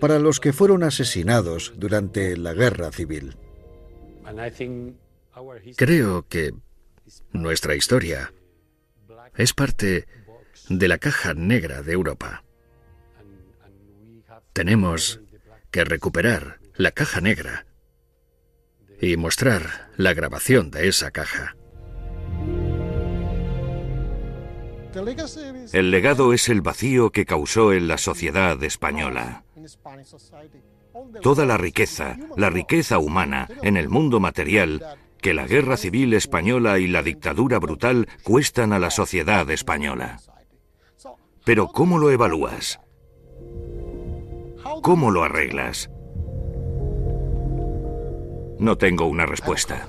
[0.00, 3.36] para los que fueron asesinados durante la guerra civil.
[5.76, 6.52] Creo que
[7.32, 8.32] nuestra historia
[9.36, 10.06] es parte
[10.68, 12.44] de la caja negra de Europa.
[14.52, 15.20] Tenemos
[15.70, 17.66] que recuperar la caja negra
[19.00, 21.56] y mostrar la grabación de esa caja.
[25.72, 29.42] El legado es el vacío que causó en la sociedad española.
[31.22, 36.78] Toda la riqueza, la riqueza humana en el mundo material que la guerra civil española
[36.78, 40.20] y la dictadura brutal cuestan a la sociedad española.
[41.44, 42.80] Pero ¿cómo lo evalúas?
[44.82, 45.90] ¿Cómo lo arreglas?
[48.58, 49.88] No tengo una respuesta.